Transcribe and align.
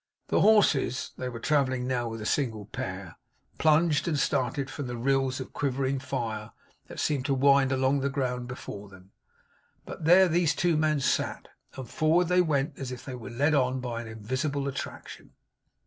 The 0.29 0.41
horses 0.41 1.11
(they 1.19 1.29
were 1.29 1.39
travelling 1.39 1.85
now 1.85 2.07
with 2.07 2.21
a 2.21 2.25
single 2.25 2.65
pair) 2.65 3.17
plunged 3.59 4.07
and 4.07 4.17
started 4.17 4.67
from 4.67 4.87
the 4.87 4.97
rills 4.97 5.39
of 5.39 5.53
quivering 5.53 5.99
fire 5.99 6.53
that 6.87 6.99
seemed 6.99 7.27
to 7.27 7.35
wind 7.35 7.71
along 7.71 7.99
the 7.99 8.09
ground 8.09 8.47
before 8.47 8.89
them; 8.89 9.11
but 9.85 10.03
there 10.05 10.27
these 10.27 10.55
two 10.55 10.75
men 10.75 11.01
sat, 11.01 11.49
and 11.75 11.87
forward 11.87 12.29
they 12.29 12.41
went 12.41 12.79
as 12.79 12.91
if 12.91 13.05
they 13.05 13.13
were 13.13 13.29
led 13.29 13.53
on 13.53 13.79
by 13.79 14.01
an 14.01 14.07
invisible 14.07 14.67
attraction. 14.67 15.33